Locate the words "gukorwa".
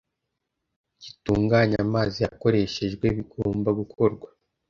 3.79-4.27